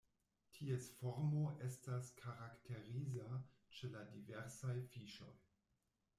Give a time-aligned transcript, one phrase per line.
[0.53, 3.29] Ties formo estas karakteriza
[3.81, 5.33] ĉe la diversaj fiŝoj.